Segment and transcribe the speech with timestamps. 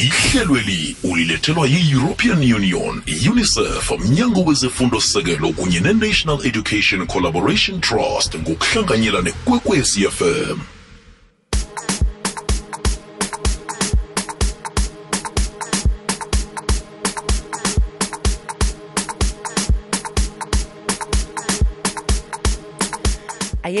[0.00, 10.02] ihlelweli ulilethelwa yi-european union unicef mnyango wezefundo sekelo kunye ne-national education collaboration trust ngokuhlanganyela nekwekwezi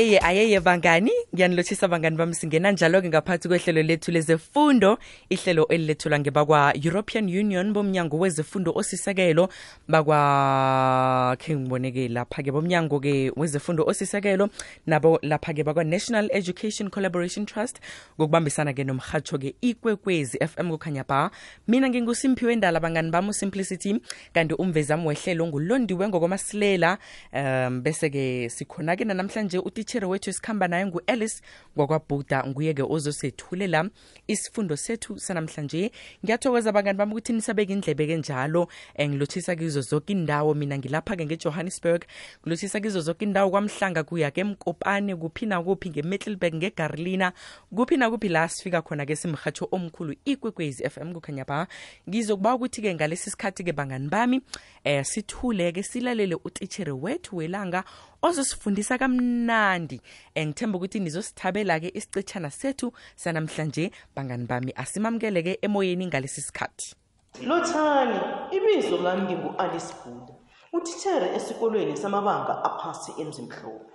[0.00, 4.98] ayeye ayeye bangani ngiyanilotshisa bangani bami singena njalo-ke ngaphathi kwehlelo lethu lezefundo
[5.28, 9.48] ihlelo elilethulwa ngebakwa-european union bomnyango wezefundo osisekelo
[9.88, 14.48] bakwa khe ngiboneke lapha-ke bomnyango-ke wezefundo osisekelo
[14.86, 17.80] nabo lapha-ke bakwa-national education collaboration trust
[18.18, 21.30] ngokubambisana-ke nomhatsho-ke ikwekwezi fm kukhanya ba
[21.68, 24.00] mina ngingusimphiwe endala bangani bami usimplicity
[24.32, 26.98] kanti umvezami wehlelo ngulondiwe ngokwamasilela
[27.32, 29.58] um bese-ke sikhona-ke nanamhlanje
[29.90, 31.42] utitshere wethu esikhamba naye ngu-alice
[31.74, 33.90] kwakwabhuda nguye-ke ozosethulela
[34.26, 35.90] isifundo sethu sanamhlanje.
[36.24, 42.04] Ngiyathokoza abangani bami ukuthi nisabeke indlebe-ke njalo um ngilothisa kizo zonke indawo mina ngilapha-ke ngejohannesburg
[42.42, 47.32] ngilothisa kizo zonke indawo kwamhlanga kuya-ke emkopane kuphi nakuphi nge-middleburg ngegarlina
[47.74, 51.66] kuphi nakuphi la sifika khona-ke simhatho omkhulu ikwekwezi FM kukhanya ba
[52.08, 54.40] ngizokuba ukuthi-ke ngalesi sikhathi-ke bangani bami
[54.84, 57.84] um sithule-ke silalele utitshere wethu welanga
[58.22, 60.00] ozosifundisa kamnandi.
[60.38, 63.90] Ngithemba ukuthi nizosithabela-ke isicitshana sethu sanamhlanje.
[64.14, 66.94] Bangani bami asimamukele-ke emoyeni ngalesi sikhathi.
[67.42, 68.20] Lothani
[68.56, 70.34] ibizo lami ngingu-alice buda
[70.72, 73.94] utithere esikolweni samabanga aphasi emzimhlophe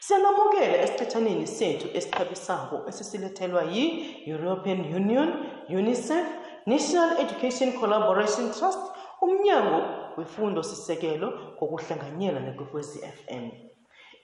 [0.00, 5.28] siyanamukela esicethaneni sethu esithabisako esisilethelwa yi-european union
[5.68, 6.26] unicef
[6.66, 8.84] national education collaboration trust
[9.24, 9.78] umnyango
[10.16, 13.46] wefundo sisekelo ngokuhlanganyela nekwekwezi fm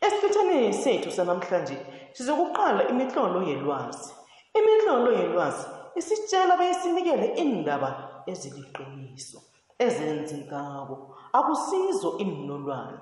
[0.00, 1.76] esicethaneni sethu sanamhlanje
[2.12, 4.14] sizokuqala imihlolo yelwazi.
[4.58, 5.66] Imihlolo yelwazi
[5.96, 7.90] isitshela bayisinikele indaba
[8.26, 9.38] eziliqiniso
[9.78, 10.96] ezenzekako.
[11.32, 12.98] Akusizo imnolwane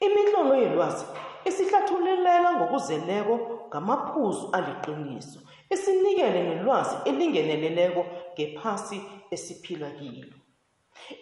[0.00, 1.04] imihlolo yelwazi
[1.48, 3.34] isihlathululela ngokuzeleko
[3.68, 5.40] ngamaphuzu aliqiniso
[5.74, 8.02] isinikele nelwazi elingeneleleko
[8.34, 8.98] ngephasi
[9.30, 10.36] esiphila kilo.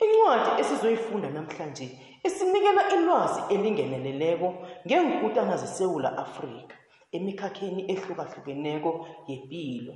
[0.04, 1.86] Incwadi esizoyifunda namhlanje
[2.24, 4.54] isinikela ilwazi elingeneleleko
[4.86, 6.76] ngeenkutana zesewula afrika
[7.12, 9.94] emikhakheni ehlukahlukeneko yepilo.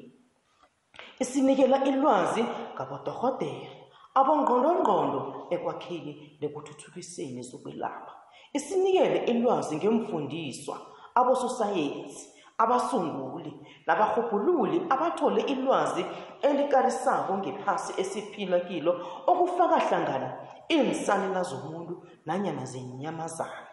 [1.19, 3.69] Isinikela ilwazi ngabodorhodere
[4.15, 5.21] abongqondongqondo
[5.55, 8.15] ekwakheni nekuthuthukiseni zokwelapha.
[8.53, 10.77] Isinikele ilwazi ngemfundiswa
[11.15, 13.53] abososayensi abasunguli
[13.87, 16.03] nabarhubhululi abathole ilwazi
[16.49, 18.93] elikarisako ngephasi esiphila kilo
[19.31, 20.29] okufaka hlangana
[20.75, 21.95] iinsalela zomuntu
[22.27, 23.69] nanyana zenyamazana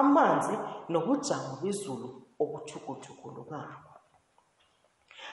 [0.00, 0.54] amanzi
[0.88, 2.08] nobujamo bezulu
[2.42, 3.92] obuthukuthukulukango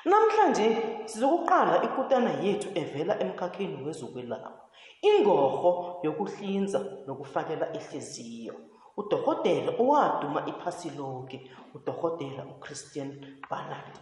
[0.05, 0.65] namhlanje
[1.05, 4.51] sizokuqala ikutana yethu evela emkhakheni wezokwelapha
[5.09, 5.71] ingorho
[6.03, 8.55] yokuhlinza nokufakela ihliziyo.
[8.99, 11.37] Udorhodere owaduma iphasi lonke
[11.75, 13.09] udorhodera uchristian
[13.49, 13.95] barnard.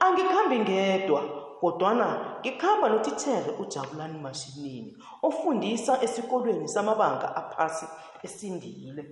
[0.00, 1.20] Angikhambi ngedwa
[1.60, 2.06] kodwana
[2.40, 7.86] ngikhamba notithere ujabulani mashinini ofundisa esikolweni samabanga aphasi
[8.22, 9.04] esindile.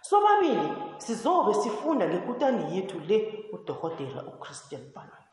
[0.00, 5.28] Sobabili sizobe sifunda ngekutani yethu le udorhodera uchristian barnard.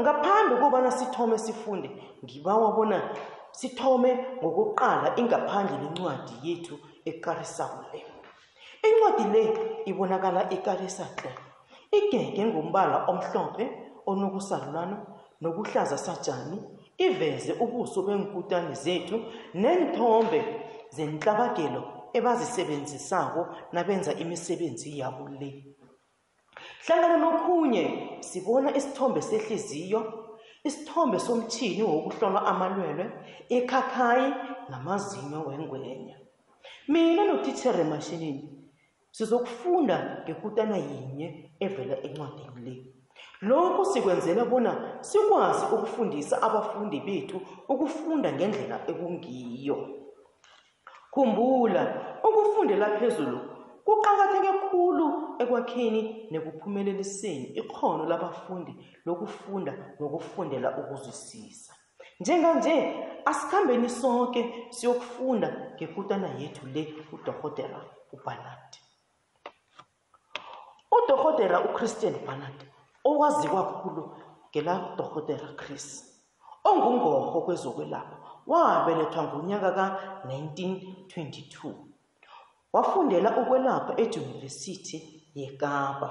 [0.00, 1.90] Ngaphambi kobana sithome sifunde
[2.24, 3.02] ngibawa bona
[3.50, 6.78] sithome ngokuqala ingaphandle lencwadi yethu
[7.10, 8.00] ekarisako le
[8.88, 9.42] incwadi le
[9.90, 11.30] ibonakala ekarisa tle
[11.98, 13.64] igege ngombala omhlophe
[14.10, 14.96] onokusarulana
[15.40, 16.58] nokuhlaza satshani
[17.06, 19.16] iveze ubuso benkutani zethu
[19.54, 20.40] nenthombe
[20.96, 21.82] zenhlabagelo
[22.16, 23.42] ebazisebenzisako
[23.72, 25.50] nabenza imisebenzi yabo le.
[26.84, 27.84] Hlangana nokhunye
[28.20, 30.00] sibona isithombe sehliziyo
[30.64, 33.06] isithombe somthini wokuhlola amalwelwe
[33.56, 34.28] ekhakhayi
[34.70, 36.16] namazinyo wengwenya.
[36.88, 38.58] Mina notithere mashinini
[39.10, 42.74] sizokufunda ngekutana yinye evela encwadini le.
[43.40, 49.78] Lokhu sikwenzela bona sikwazi ukufundisa abafundi bethu ukufunda ngendlela ekungiyo.
[51.12, 51.82] Khumbula
[52.28, 53.40] ukufundela phezulu
[53.84, 55.06] kuqakatheke khulu
[55.42, 58.72] ekwakheni nekuphumeleliseni ikhono labafundi
[59.06, 61.77] lokufunda nokufundela ukuzwisisa.
[62.20, 67.80] Njenganje asikhambeni sonke siyokufunda ngekutana yethu le udorhodera
[68.12, 68.72] ubarnard.
[70.96, 72.58] Udorhodera uchristian barnard
[73.04, 74.02] owaziwa kakhulu
[74.50, 75.86] ngeladorhodera chris
[76.64, 78.16] ongungorho kwezokwelapha
[78.46, 81.72] wabelethwa ngonyaka ka-1922
[82.72, 84.98] wafundela ukwelapha edyunivesithi
[85.34, 86.08] yekapa.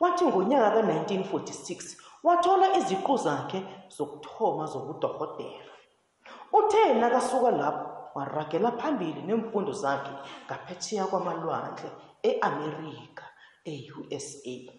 [0.00, 3.62] Wathi ngonyaka ka-1946 wathola iziqu zakhe
[3.96, 5.72] zokuthoma zobudohotera
[6.52, 10.12] uthe nakasuka lapho waragela phambili nemfundo zakhe
[10.46, 11.90] ngaphetsheya kwamalwandle
[12.22, 13.24] e-amerika
[13.64, 14.72] e-usa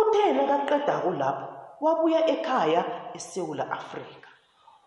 [0.00, 1.46] uthe nakaqedako lapho
[1.80, 2.82] wabuya ekhaya
[3.14, 4.28] esewula afrika.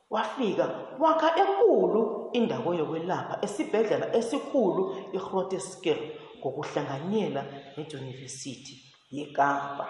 [0.09, 0.65] Wafika
[0.99, 4.81] wakha ekulu indawo yokwelapha esibhedlela esikhulu
[5.13, 5.99] igroteskel
[6.39, 7.41] ngokuhlanganyela
[7.77, 8.75] nedyunivesithi
[9.11, 9.87] yekapa.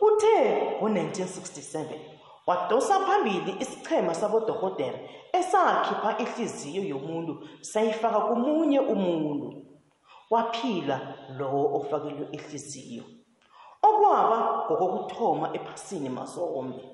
[0.00, 0.36] Uthe
[0.80, 1.86] ngo-1967
[2.46, 4.98] wadosa phambili isichema sabodohotera
[5.32, 9.66] esakhipha ihliziyo yomuntu sayifaka kumunye umuntu.
[10.30, 13.04] Waphila lowo ofakelwe ihliziyo.
[13.82, 16.84] Okwaba ngokokuthoma ephasini mazombe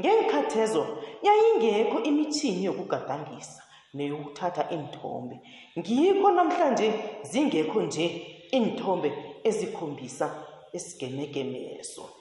[0.00, 0.86] ngenkhathezo
[1.22, 3.62] yayingekho imithini yokugadangisa
[3.94, 5.40] neyokuthatha iinthombe.
[5.78, 6.92] Ngikho namhlanje
[7.22, 8.06] zingekho nje
[8.52, 12.15] iinthombe ezikhombisa esigemegemeso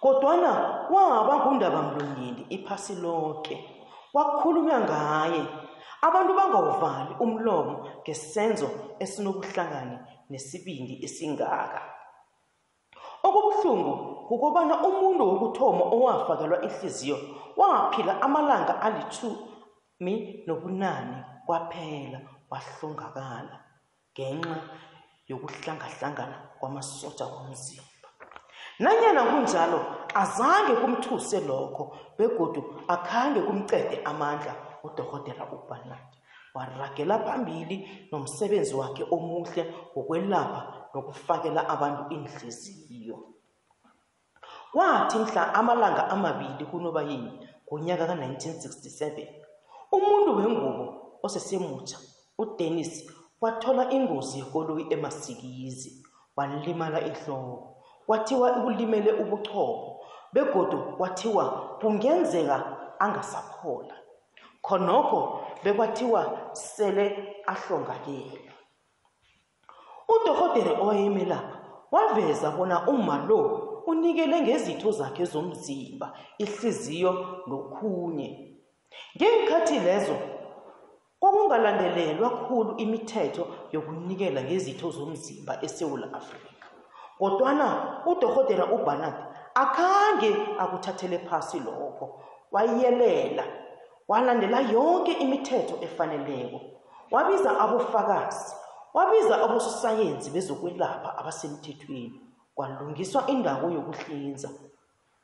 [0.00, 0.50] kodwana
[0.90, 3.56] waba ngundabamlonyeni iphasi lonke
[4.14, 5.42] wakhulunywa ngaye.
[6.02, 8.68] Abantu bangawuvali umlomo ngesenzo
[8.98, 9.96] esinobuhlangani
[10.30, 11.80] nesibindi esingaka.
[13.22, 13.92] Okubuhlungu
[14.28, 17.16] kukobana umuntu wokuthoma owafakelwa ihliziyo
[17.56, 20.14] waphila amalanga alithumi
[20.46, 21.16] nobunane
[21.46, 22.18] kwaphela
[22.50, 23.56] wahlongakala
[24.12, 24.58] ngenxa
[25.28, 27.89] yokuhlangahlangana kwamasotsha womzimba.
[28.80, 29.80] Nanyana kunjalo
[30.14, 31.84] azange kumthuse lokho
[32.18, 34.54] begodu akhange kumcede amandla
[34.84, 36.10] udorhotera ubarnard.
[36.54, 39.62] Waragela phambili nomsebenzi wakhe omuhle
[39.94, 40.60] wokwelapha
[40.94, 43.18] nokufakela abantu inhliziyo
[44.72, 47.32] kwathi mhla amalanga amabili kunobayini
[47.66, 49.26] ngonyaka ka-1967
[49.92, 50.86] umuntu wengubo
[51.22, 51.98] osesemutsha
[52.38, 52.92] udennis
[53.40, 56.06] wathola ingozi yekoloyi emasikizi
[56.36, 57.79] walimala ihloko
[58.10, 60.00] kwathiwa ulimele ubuchopho
[60.32, 61.44] begodu kwathiwa
[61.80, 63.94] kungenzeka angasaphola
[64.62, 68.52] khonokho bekwathiwa sele ahlongakele
[70.08, 71.58] udorhotere owayemelapha
[71.90, 73.38] waveza bona uma lo
[73.86, 77.12] unikele ngezitho zakhe zomzimba ihliziyo
[77.46, 78.58] nokhunye.
[79.16, 80.16] Ngeenkhathi lezo
[81.20, 86.49] kwakungalandelelwa khulu imithetho yokunikela ngezitho zomzimba esewula afrika.
[87.20, 87.66] Kodwana
[88.06, 89.14] udorhotera ubarnard
[89.54, 92.20] akhange akuthathele phasi lokho.
[92.52, 93.44] Wayelela
[94.08, 96.60] walandela yonke imithetho efaneleko.
[97.10, 98.54] Wabiza abofakazi
[98.94, 102.20] wabiza abososayensi bezokwelapha abasemthethweni.
[102.54, 104.48] Kwalungiswa indawo yokuhlinza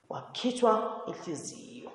[0.09, 1.91] wakhitshwa ihliziyo.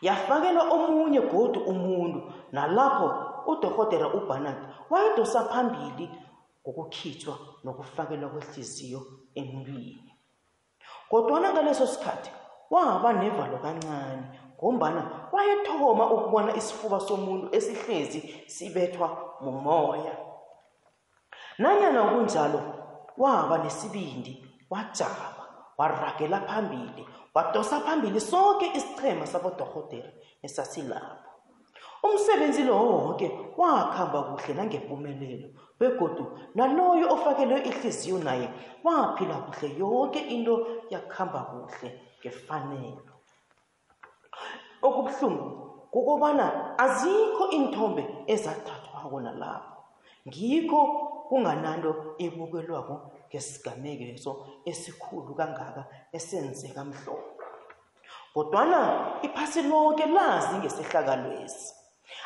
[0.00, 3.08] Yafakelwa omunye godu umuntu nalapho
[3.46, 4.56] udorhotera ubarnard
[4.90, 6.10] wayedosa phambili
[6.64, 9.00] ngokukhitshwa nokufakelwa kwehliziyo
[9.34, 10.14] emntwini.
[11.08, 12.30] Kodwana ngaleso sikhathi
[12.70, 19.08] waba nevalo kancane ngombana wayethoma ukubona isifuba somuntu esihlezi sibethwa
[19.40, 20.16] mumoya.
[21.58, 22.60] Nanyana kunjalo
[23.18, 25.34] waba nesibindi wajama
[25.78, 30.10] waragela phambili wadosa phambili sonke isichema sabodorhotera
[30.42, 31.33] esasilapho
[32.04, 35.48] umsebenzi lowo wonke wakhamba kuhle nangempumelelo
[35.80, 36.24] begodu
[36.54, 38.48] naloyo ofakelwe ihliziyo naye
[38.84, 40.54] waphila kuhle yonke into
[40.92, 41.88] yakuhamba kuhle
[42.20, 43.14] ngefanelo.
[44.82, 45.46] Okubuhlungu
[45.92, 46.46] kukobana
[46.84, 49.74] azikho iinthombe ezathathwako nalapho.
[50.28, 50.80] Ngikho
[51.28, 51.90] kungananto
[52.24, 52.94] ebukelwako
[53.28, 54.32] ngesigamekeso
[54.70, 55.82] esikhulu kangaka
[56.12, 57.30] esenzeka mhlobo.
[58.34, 58.78] Kodwana
[59.22, 61.83] iphasi lonke lazi ngesehlakalwesi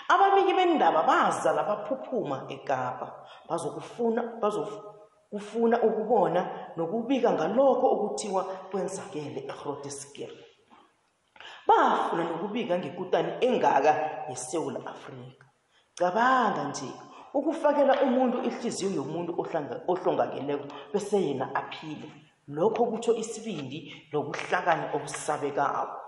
[0.08, 3.08] ababiki bendaba bazala baphuphuma ekapa
[3.49, 6.40] bazokufuna bazokufuna ukubona
[6.76, 10.32] nokubika ngalokho okuthiwa kwenzakele egroteskel
[11.68, 13.92] bafuna nokubika ngekutani engaka
[14.28, 15.44] yesewula afrika.
[15.99, 16.90] Cabanga nje
[17.35, 19.30] ukufakela umuntu ihliziyo yomuntu
[19.88, 22.08] ohlongakeleko bese yena aphile.
[22.49, 23.78] Lokho kutsho isibindi
[24.12, 26.07] nobuhlakani obusabekako.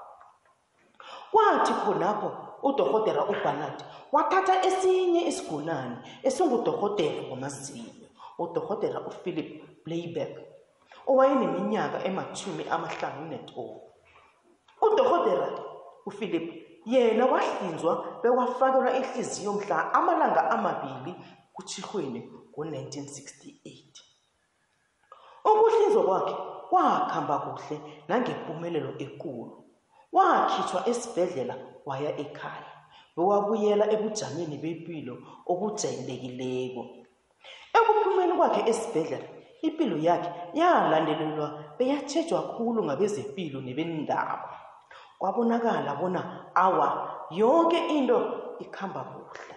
[1.33, 2.31] Kwathi khonapho
[2.63, 8.07] udorhotera ubarnard wathatha esinye isigulane esingudorhotera wamazinyo
[8.39, 9.49] udorhotera uphilip
[9.85, 10.33] blayback
[11.07, 13.81] owayeneminyaka emathumi amahlanu netoba
[14.83, 15.49] udorhotera
[16.07, 16.47] uphilip
[16.87, 21.15] yena wahlinzwa bewafakelwa ihliziyo mhla amalanga amabili
[21.53, 22.21] kuchirhweni
[22.51, 24.01] ngo-1968
[25.45, 26.35] ukuhlinzwa kwakhe
[26.71, 29.60] kwakhamba kuhle nangempumelelo enkulu
[30.13, 31.55] wakhitshwa esibhedlela
[31.87, 32.71] waya ekhaya
[33.17, 35.15] bewabuyela ebujameni bempilo
[35.51, 36.83] obujayelekileko
[37.77, 39.29] ekuphumeni kwakhe esibhedlela
[39.67, 41.49] impilo yakhe yalandelelwa
[41.79, 44.51] beyatshejwa khulu ngabezempilo nebendaba
[45.19, 46.21] kwabonakala bona
[46.55, 46.89] awa
[47.31, 48.19] yonke into
[48.61, 49.55] ikhamba kuhle.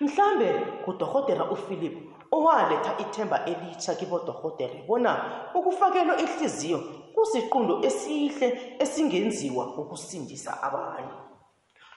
[0.00, 0.48] Mhlambe
[0.84, 1.94] kudorhotera uphilip
[2.32, 5.12] owaletha ithemba elitsha kibodorhotere bona
[5.54, 6.80] ukufakelwa ihliziyo
[7.22, 11.18] kusiqundo esihle esingenziwa ukusindisa abanye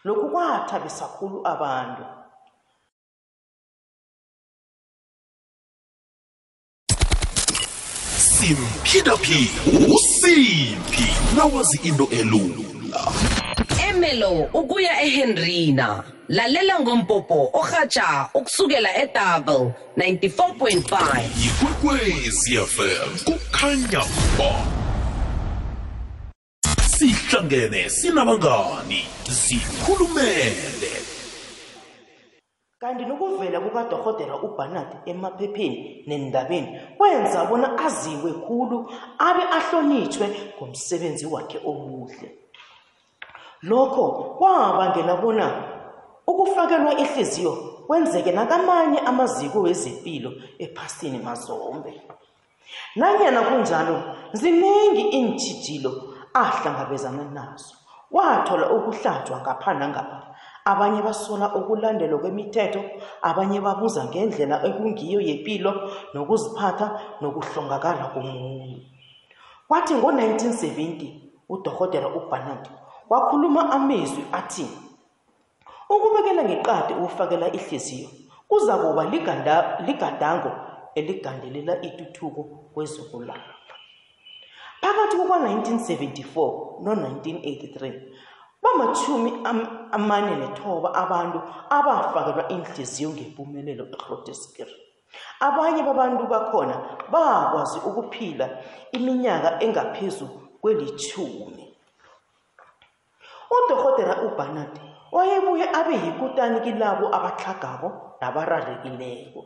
[0.03, 2.05] lokhu kwathabisa khulu abantu.
[8.17, 9.41] Simphindaphi
[9.95, 13.01] usimpi nawazi into elula.
[13.89, 16.03] Emelo ukuya ehenrina.
[16.29, 24.03] Lalela ngompopo orhatsha ukusukela edouble 94.5 yikwekwezi fm kukhanya
[24.37, 24.84] ba
[27.35, 30.91] sihlangene sinabangani zikhulumele.
[32.79, 38.89] Kanti nokuvela kukadorhotera ubarnard emaphepheni nendabeni kwenza bona aziwe khulu
[39.19, 40.27] abe ahlonitshwe
[40.57, 42.31] ngomsebenzi wakhe omuhle.
[43.63, 45.63] Lokho kwabangela bona
[46.27, 47.51] ukufakelwa ihliziyo
[47.87, 52.01] kwenzeke nakamanye amaziko wezempilo ephasini mazombe.
[52.95, 57.75] Nanyana kunjalo ziningi iintjhijilo ahlangabezana nazo.
[58.11, 60.19] Wathola ukuhlatshwa ngapha nangapha.
[60.65, 62.81] Abanye basola ukulandelwa kwemithetho
[63.21, 65.71] abanye babuza ngendlela ekungiyo yempilo
[66.13, 66.87] nokuziphatha
[67.21, 68.81] nokuhlongakala komuntu
[69.67, 71.01] kwathi ngo-1970
[71.49, 72.65] udorhotera ubarnard
[73.09, 74.65] wakhuluma amezwi athi
[75.89, 78.09] ukubekela ngeqadi ukufakela ihliziyo
[78.49, 80.51] kuza kuba liganda- ligadango
[80.95, 82.41] eligandelela ituthuko
[82.73, 83.54] kwezokulapha
[84.85, 86.37] phakathi kuka-1974
[86.85, 88.01] no-1983
[88.63, 94.67] bamachumi am- amane nethoba abantu abafakelwa inhliziyo ngempumelelo egroteskir
[95.39, 96.75] abanye babantu bakhona
[97.11, 98.49] bakwazi ukuphila
[98.91, 100.27] iminyaka engaphezu
[100.61, 101.65] kwelithumi
[103.55, 104.73] udorhotera ubarnard
[105.11, 107.87] wayebuye abe yikutani kilabo abatlhagako
[108.21, 109.41] nabararekileko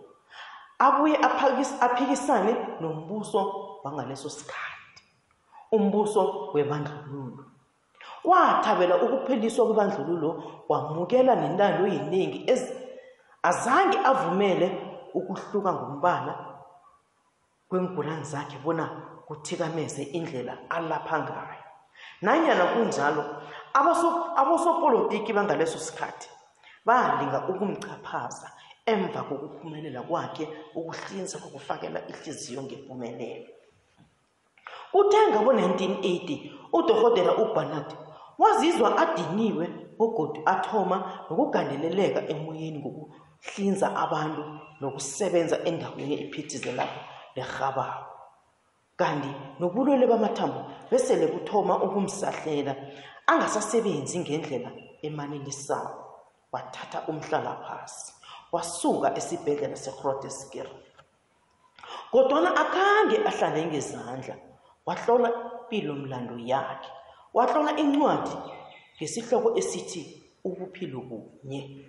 [0.79, 3.39] abuye aphakis- aphikisane nombuso
[3.84, 4.78] wangaleso sikhathi.
[5.71, 7.45] Umbuso webandlululo.
[8.23, 12.73] Wathabela ukupheliswa kwebandlululo wamukela nentando yeningi ezi-
[13.43, 14.67] azange avumele
[15.13, 16.33] ukuhluka ngombala
[17.69, 18.85] kwengulani zakhe bona
[19.27, 21.63] kuthikameze indlela alapha ngayo.
[22.21, 23.23] Nanyana kunjalo
[23.73, 26.29] abaso- abosopolitiki bangaleso sikhathi
[26.85, 28.51] balinga ukumchaphaza
[28.85, 33.47] emva kokuphumelela kwakhe ukuhlinza kokufakela ihliziyo ngempumelelo.
[34.91, 37.89] Kuthe ngabo-1980 udorhotera ubarnard
[38.38, 39.67] wazizwa adiniwe
[40.00, 40.98] begodu athoma
[41.29, 44.43] nokugandeleleka emoyeni ngokuhlinza abantu
[44.81, 47.00] nokusebenza endaweni ephithizelako
[47.36, 48.05] lerhabako
[49.00, 52.75] kanti nobulwele bamathambo besele buthoma ukumsahlela
[53.27, 56.01] angasasebenzi ngendlela emanelisako
[56.51, 58.13] wathatha umhlalaphasi
[58.51, 60.67] wasuka esibhedlela segroteskir
[62.12, 64.49] kodwana akhange ahlale ngezandla.
[64.89, 66.89] Wahlola impilo mlando yakhe.
[67.34, 68.36] Wahlola incwadi
[68.98, 71.86] ngesihloko esithi ubuphilo bunye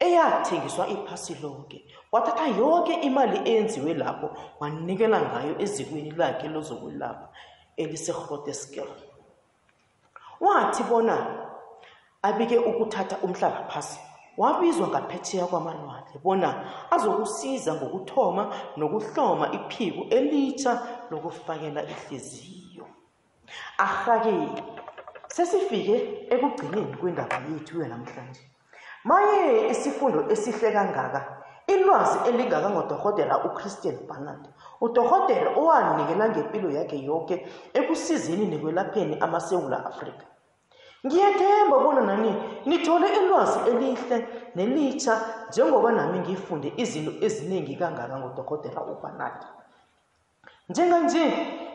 [0.00, 1.84] eyathengiswa iphasi lonke.
[2.12, 4.30] Wathatha yonke imali eyenziwe lapho
[4.60, 7.28] wanikela ngayo ezikweni lakhe lozokwelapha
[7.76, 8.88] elisegroteskir
[10.40, 11.16] wathi bona
[12.22, 14.00] abike ukuthatha umhlalaphasi
[14.40, 16.50] wabizwa ngaphetsheya kwamalwandle bona
[16.94, 18.42] azokusiza ngokuthoma
[18.78, 20.72] nokuhloma iphiko elitsha
[21.10, 22.86] lokufakela ihliziyo.
[23.78, 24.34] Ahake
[25.28, 25.94] sesifike
[26.34, 28.42] ekugcineni kwendaba yethu yanamhlanje.
[29.04, 31.20] Maye isifundo esihle kangaka
[31.66, 34.42] ilwazi elingaka ngodorhotera uchristian barnard
[34.80, 37.36] udorhotera owanikela ngempilo yakhe yonke
[37.78, 40.24] ekusizeni nekwelapheni amasewula afrika.
[41.06, 42.34] Ngiyethemba bona nani
[42.66, 49.40] nithole ilwazi elihle nelitsha njengoba nami ngifunde izinto eziningi kangaka ngodorhotera ubarnard.
[50.68, 51.22] Njenganje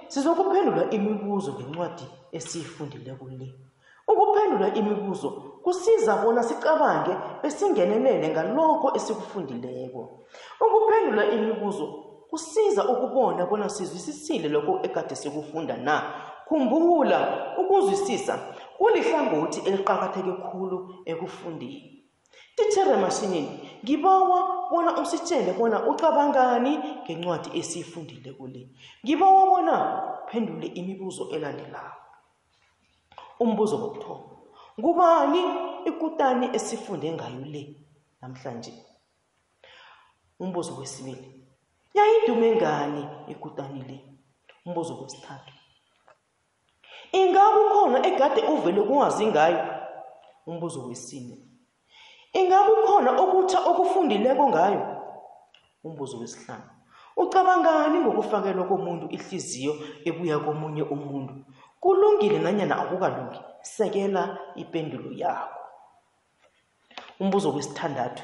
[0.08, 3.53] sizokuphendula imibuzo ngencwadi esiyifundileko le.
[4.08, 5.29] Ukuphendula imibuzo
[5.63, 7.13] kusiza bona sicabange
[7.44, 10.01] besingenelele ngalokho esikufundileko.
[10.65, 11.86] Ukuphendula imibuzo
[12.29, 16.03] kusiza ukubona bona sizwisisile lokho ekade sikufunda na.
[16.48, 17.20] Khumbula
[17.58, 18.34] ukuzwisisa
[18.78, 21.92] kulihlangothi eliqakatheke khulu ekufundeni.
[22.56, 28.70] Tithere mashinini ngibawa bona usitshele bona ucabangani ngencwadi esiyifundile kule
[29.04, 29.75] ngibawa bona
[30.24, 32.02] uphendule imibuzo elandelako.
[33.40, 34.30] Umbuzo wokuthoma
[34.80, 35.42] ngubani
[35.86, 37.64] ikutani esifunde ngayo le
[38.22, 38.74] namhlanje?
[40.40, 41.28] Umbuzo wesibili
[42.24, 43.98] idume ngani ikutani le?
[44.66, 45.54] Umbuzo wesithathu
[47.19, 49.62] ingabe ukhona egade uvele kungazi ngayo?
[50.48, 51.36] Umbuzo wesine.
[52.34, 54.81] Ingabe ukhona okutha okufundileko ngayo?
[55.84, 56.69] Umbuzo wesihlanu.
[57.17, 59.74] Ucabangani ngokufakelwa komuntu ihliziyo
[60.05, 61.34] ebuya komunye umuntu?
[61.79, 63.39] Kulungile nanyana akukalungi.
[63.62, 65.60] Sekela ipendulo yakho.
[67.19, 68.24] Umbuzo wesithandathu.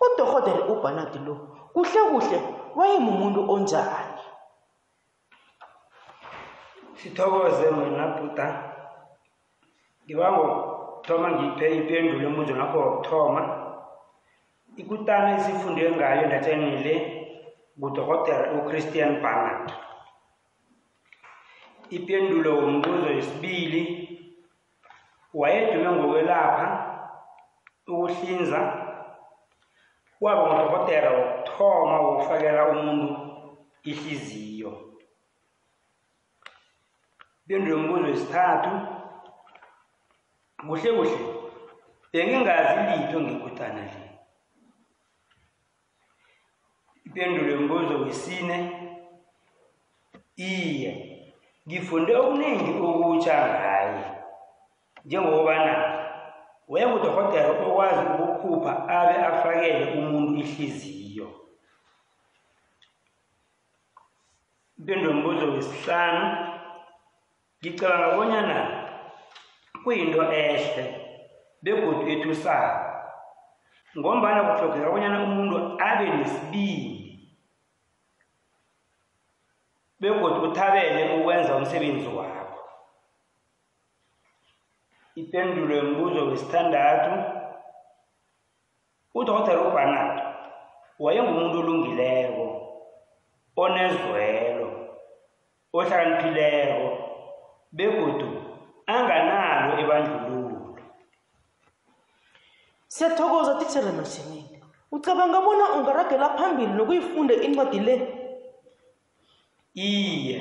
[0.00, 1.34] Udorhodere ubhanadi lo
[1.74, 2.38] kuhle kuhle
[2.76, 4.09] wayemumuntu onjani?
[7.02, 8.46] Sithokoze mina bhuda
[10.04, 13.42] ngibanga ukuthoma ngiphe ipendulo embuzo nakho wokuthoma.
[14.80, 16.94] Ikutana esifunde ngayo ndatshanile
[17.78, 19.72] ngudokotela uchristian barnard.
[21.90, 23.80] Ipendulo wombuzo yesibili
[25.34, 26.66] wayedume ngokwelapha
[27.88, 28.60] ukuhlinza
[30.20, 33.08] waba ngudokotela wokuthoma wokufakela umuntu
[33.90, 34.89] ihliziyo.
[37.50, 38.70] Ipendulo yombuzo wesithathu
[40.66, 41.18] kuhle kuhle.
[42.12, 44.10] Bengingazi litho ngekutana le
[47.04, 48.56] ipendulo yombuzo wesine.
[50.36, 50.90] Iye
[51.68, 54.04] ngifunde okuningi okutsha ngaye.
[55.04, 55.72] Njengokubana
[56.68, 61.28] wayengudokotela okwazi ukukhupha abe afakele umuntu ihliziyo.
[64.78, 66.49] Ipendulo yombuzo wesihlanu.
[67.60, 68.58] Ngicabanga bonyana
[69.84, 70.84] kuyinto ehle
[71.62, 72.90] begodu ethusako
[73.98, 75.56] ngombana kuhlogeka bonyana umuntu
[75.88, 77.00] abe nesibindi
[80.00, 82.58] begodu uthabele ukwenza umsebenzi wakho.
[85.14, 87.12] Ipendulo yombuzo wesithandathu
[89.14, 90.18] udokotela ubarnard
[90.98, 92.46] wayengumuntu olungileko
[93.56, 94.68] onezwelo
[95.72, 97.09] ohlakaniphileko
[97.72, 98.28] begodu
[98.86, 100.78] anganalo ebandlululo.
[102.88, 107.96] Siyathokoza titshala masinini ucabanga bona ungaragela phambili nokuyifunda incwadi le?
[109.74, 110.38] Iye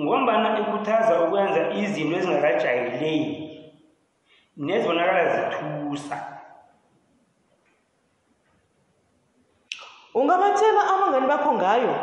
[0.00, 3.48] ngombana ikhuthaza ukwenza izinto ezingakajayeleki
[4.56, 6.16] nezibonakala zithusa.
[10.14, 11.94] Ungabathela abangani bakho ngayo?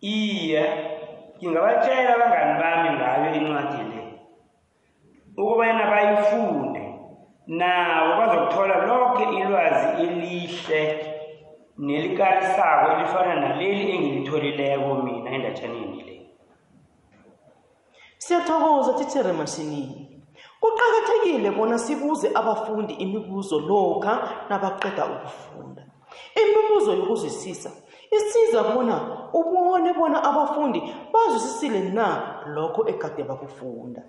[0.00, 0.97] Iye
[1.38, 4.02] ngingabatshela abangani bami ngayo incwadi le
[5.38, 6.94] ukubana bayifunde.
[7.46, 11.14] Nabo bazokuthola lonke ilwazi elihle
[11.78, 16.26] nelikarisako elifana naleli engilitholileko mina endatshaneni le.
[18.18, 20.22] Siyathokoza titshere masinini.
[20.60, 25.82] Kuqakathekile bona sibuze abafundi imibuzo lokha nabaqeda ukufunda.
[26.42, 27.70] Imibuzo yokuzwisisa
[28.10, 34.02] isiza bona ubone bona abafundi bazwisisile na lokho egade bakufunda.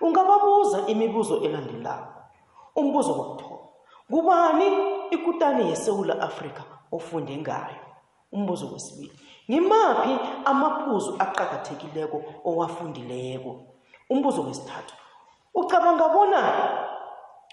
[0.00, 2.14] Ungababuza imibuzo elandelako
[2.76, 3.58] umbuzo wokuthoma
[4.10, 4.66] kubani
[5.10, 7.84] ikutani yesewula afrika ofunde ngayo?
[8.32, 9.12] Umbuzo wesibili
[9.50, 13.56] ngimaphi amaphuzu aqakathekileko owafundileko?
[14.10, 14.94] Umbuzo wesithathu
[15.54, 16.40] ucabanga bona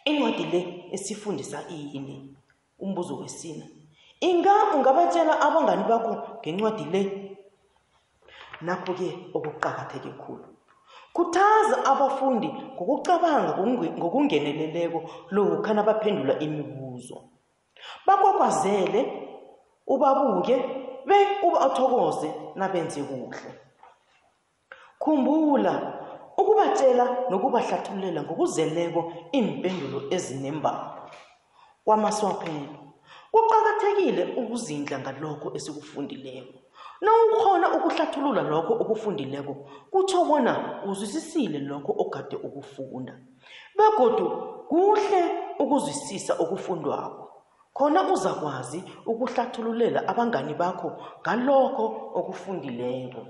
[0.06, 2.36] incwadi le esifundisa ini?
[2.80, 3.81] Umbuzo wesine inga
[4.22, 7.02] ungabatshela abangani bakho ngencwadi le.
[8.62, 10.46] Nakho-ke okuqakatheke khulu
[11.14, 15.00] khuthaza abafundi ngokucabanga ngokunge- ngokungeneleleko
[15.32, 17.18] lokha nabaphendula imibuzo.
[18.06, 19.02] Bakwakwazele
[19.88, 20.56] ubabuke
[21.08, 23.52] be ubathokoze nabenze kuhle.
[25.00, 25.74] Khumbula
[26.38, 29.02] ukubatshela nokubahlathululela ngokuzeleko
[29.34, 31.10] iimpendulo ezinembayo
[31.86, 32.91] kwamaswaphelo
[33.32, 36.58] kuqakathekile ukuzindla ngalokho esikufundileko.
[37.02, 39.54] Nawukhona ukuhlathulula lokho okufundileko
[39.92, 43.14] kutsho bona uzwisisile lokho ogade ukufunda.
[43.78, 44.26] Begodu
[44.70, 45.22] kuhle
[45.60, 47.28] ukuzwisisa okufundwako.
[47.74, 50.92] Khona uzakwazi ukuhlathululela abangani bakho
[51.22, 51.86] ngalokho
[52.20, 53.22] okufundileko.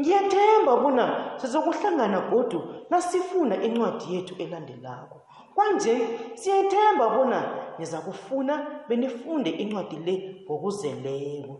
[0.00, 1.04] Ngiyathemba bona
[1.40, 5.23] sizokuhlangana godu nasifunda incwadi yethu elandelako.
[5.54, 5.94] Kwanje
[6.34, 7.40] siyethemba bona
[7.78, 8.54] niza kufuna
[8.88, 10.14] benifunde incwadi le
[10.44, 11.54] ngokuzeleko.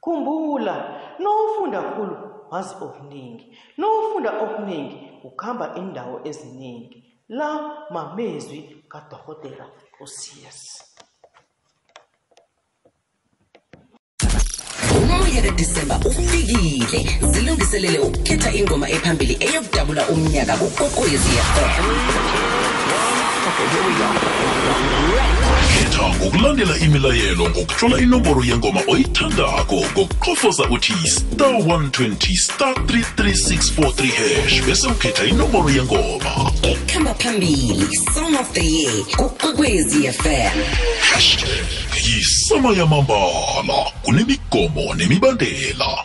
[0.00, 0.74] Khumbula
[1.18, 2.16] nowufunda khulu
[2.50, 3.46] wazi okuningi
[3.78, 6.98] nowufunda okuningi ukhamba indawo eziningi
[7.28, 7.48] la
[7.90, 9.66] mamezwi kadorhotera
[10.00, 10.60] ucs
[15.36, 17.06] umoya kadisemba ufikile.
[17.32, 21.86] Zilungiselele ukukhetha ingoma ephambili eyokudabula umnyaka kukokwezi fm
[25.76, 34.86] khetha ngokulandela imilayelo ngokuhlola inomboro yengoma oyithandako ngokuqofoza uthi star 120 star 33643 hash bese
[34.86, 36.52] ukhetha inomboro yengoma.
[36.62, 40.62] Ekhamba phambili song of the year kukwekwezi fm
[41.00, 41.66] hashtag
[42.04, 46.04] yisama yamambala kunemigomo nemibandela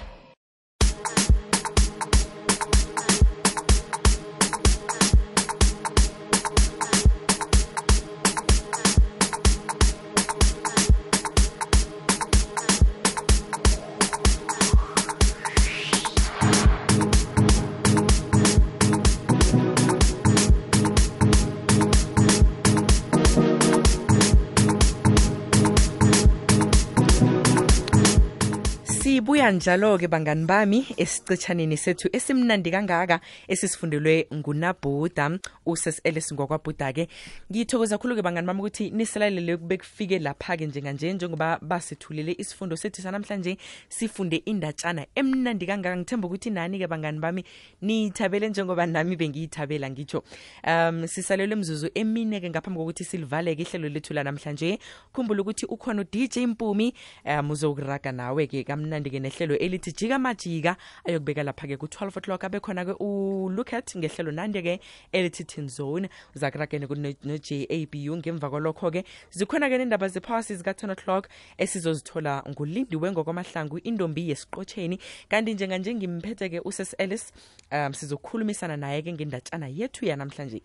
[29.22, 37.08] sibuya njalo-ke bangani bami esicitshaneni sethu esimnandi kangaka esisifundelwe ngunabhuda uses elis ngokwabhuda-ke.
[37.52, 43.58] Ngithokoza khulu-ke bangani bami ukuthi nisilalele bekufike lapha-ke njenganje njengoba basithulele isifundo sethu sanamhlanje
[43.90, 45.98] sifunde indatshana emnandi kangaka.
[45.98, 47.44] Ngithemba ukuthi nani-ke bangani bami
[47.82, 50.24] niyithabele njengoba nami bengiyithabela ngitsho
[50.68, 54.80] um sisalelwe mzuzu emine-ke ngaphambi kokuthi silivale-ke ihlelo lethu lanamhlanje.
[55.14, 56.94] Khumbula ukuthi ukhona udj mpumi
[57.26, 58.64] um uzokuraga nawe-ke
[59.12, 62.43] kamnandi-ke nehlelo elithi jika majika ayokubeka lapha-ke ku-12 o'clock.
[62.43, 64.80] Abekhona-ke ulucat ngehlelo nandi-ke
[65.12, 66.10] elithi tin zone.
[66.36, 66.88] Uzakuragene
[67.24, 68.17] no-j a b u.
[68.17, 75.00] Ngemva kwalokho-ke zikhona-ke nendaba zephawasi zika-10 o'clock esizozithola ngulindiwe ngokwamahlangu indombi yesiqotsheni.
[75.30, 77.34] Kanti njenganje ngimphethe-ke uses ellis
[77.71, 80.62] um sizokhulumisana naye-ke ngendatshana yethu yanamhlanje.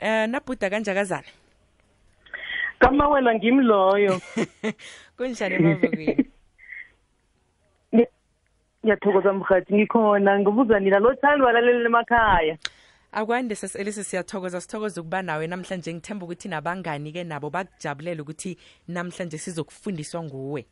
[0.00, 1.28] Um nabhuda kanjakazana?
[2.78, 4.20] Kamawela ngimloyo
[5.16, 6.26] kunjani emavukweni
[8.84, 12.58] ngiyathokoza mhathi ngikhona ngobuza nina lo thandi walaleli emakhaya.
[13.12, 14.60] Akwande seselisi siyathokoza.
[14.60, 15.46] Sithokoza ukuba nawe.
[15.46, 20.66] Namhlanje ngithemba ukuthi nabangani-ke nabo bakujabulela ukuthi namhlanje sizokufundiswa nguwe.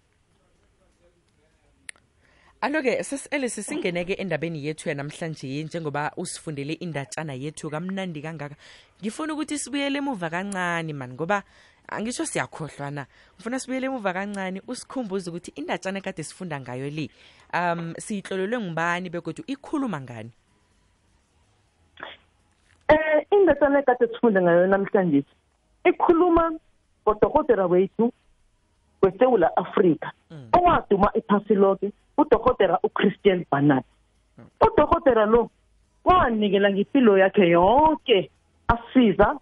[2.60, 8.56] Alo-ke seselisi singene-ke endabeni yethu yanamhlanje njengoba usifundele indatshana yethu kamnandi kangaka.
[9.00, 11.42] Ngifuna ukuthi sibuyele emuva kancane mani ngoba
[11.88, 17.10] angisho siyakhohlwa na ngifuna sibuyele emuva kancane usikhumbuze ukuthi indatshana ekade sifunda ngayo le
[17.54, 20.30] um siyihlolelwe ngubani begodwa ikhuluma ngani?
[22.88, 25.24] Eh indatshana ekade sifunde ngayo namhlanje
[25.84, 26.52] ikhuluma
[27.02, 28.12] ngodokotela wethu
[29.02, 30.12] wesewula afrika
[30.52, 33.84] owaduma iphasi lonke udokotela uchristian barnard.
[34.60, 35.50] Udokotela lo
[36.04, 38.30] wanikela ngempilo yakhe yonke
[38.68, 39.38] asiza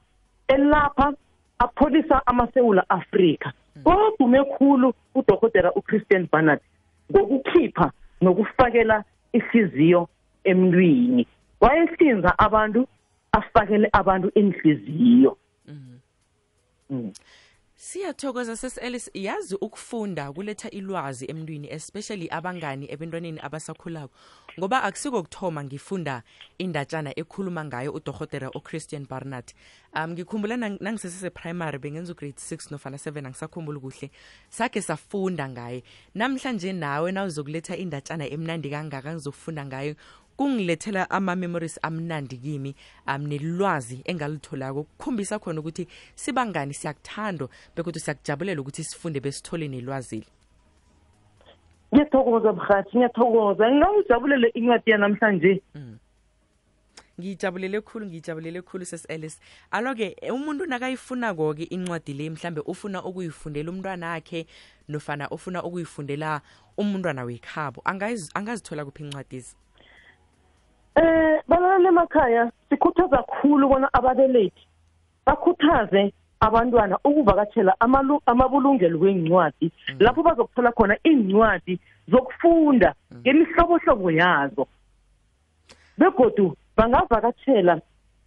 [0.49, 1.13] elapha
[1.59, 3.53] apholisa amasewula afrika.
[3.85, 6.61] Wadume khulu udokotela uchristian barnard
[7.13, 10.09] ngokukhipha nokufakela ihliziyo
[10.45, 11.27] emntwini.
[11.61, 12.87] Wayehlinza abantu
[13.33, 15.37] afakele abantu inhliziyo.
[16.91, 17.13] Mm.
[17.83, 24.15] Siyathokoza seselis yazi ukufunda kuletha ilwazi emntwini especially abangani ebantwaneni abasakhulako
[24.59, 26.23] ngoba akusikokuthoma ngifunda
[26.59, 29.53] indatshana ekhuluma ngayo udorhotera uchristian barnard.
[29.95, 34.11] Um ngikhumbula nang- nangisesese-primary bengenza ugrade six nofana seven angisakhumbula kuhle.
[34.51, 35.83] Sakhe safunda ngaye.
[36.15, 39.95] Namhlanje nawe nawuzokuletha indatshana emnandi kangaka ngizokufunda ngayo
[40.39, 42.75] kungilethela ama-memories amnandi kimi
[43.07, 50.27] um nelwazi engalitholako kukhumbisa khona ukuthi sibangani siyakuthando bekodwa siyakujabulela ukuthi sifunde besithole nelwazile.
[51.93, 53.71] Ngiyathokoza mhathi ngiyathokoza.
[53.71, 55.63] Ngingawujabulele incwadi yanamhlanje.
[57.21, 59.39] Ngiyijabulele khulu ngiyijabulele khulu sesi-alice
[59.71, 64.47] alo-ke umuntu nakayifunako-ke incwadi le mhlambe ufuna ukuyifundela umntwana akhe
[64.89, 66.41] nofana ufuna ukuyifundela
[66.77, 67.83] umntwana wekhabo
[68.35, 69.57] angazithola kuphi incwadizi
[70.99, 74.63] Eh balalele emakhaya sikhuthaza kakhulu bona ababelethi
[75.27, 77.73] bakhuthaze abantwana ukuvakatshela
[78.27, 81.79] amabulungelo wencwadi lapho bazokuthola khona iincwadi
[82.11, 84.67] zokufunda ngemihlobohlobo yazo.
[85.99, 87.81] Begodu bangavakatshela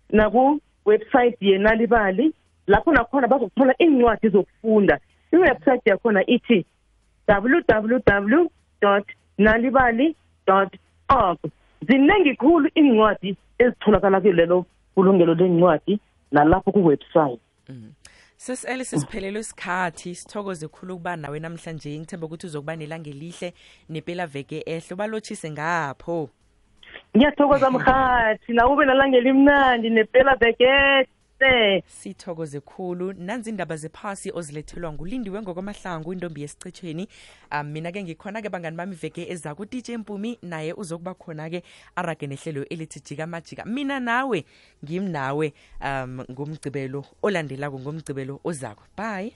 [0.10, 2.34] naku-website yenalibali
[2.68, 5.00] lapho nakhona bazokuthola iincwadi zokufunda.
[5.32, 6.66] Iwebsite yakhona ithi
[7.28, 8.48] www
[9.38, 10.16] nalibali
[11.10, 11.40] org.
[11.88, 14.66] Ziningi khulu iincwadi ezitholakala kulelo
[14.96, 16.00] bulungelo lencwadi
[16.32, 17.42] nalapho kuwebsite.
[18.38, 22.00] Sesi-ellis siphelelwe isikhathi sithokoze khulu ukuba nawe namhlanje.
[22.00, 23.54] Ngithemba ukuthi uzokuba nelanga elihle
[23.90, 24.94] nepela veke ehle.
[24.94, 26.30] Ubalotshise ngapho.
[27.16, 31.21] Ngiyathokoza mhathi nawe ube nalanga elimnandi nepela vekete
[31.88, 32.60] sithokoze.
[32.60, 33.14] Khulu.
[33.14, 37.08] Nanzi indaba zephasi ozilethelwa ngulindiwe ngokwamahlangu intombi yesicetshweni
[37.52, 41.64] um mina-ke ngikhona-ke bangani bami veke eza ku-dj mpumi naye uzokuba khona-ke
[41.96, 44.46] arage nehlelo elithi jika majika mina nawe
[44.84, 48.84] ngimnawe um ngomgcibelo olandelako ngomgcibelo ozako.
[48.98, 49.34] Bye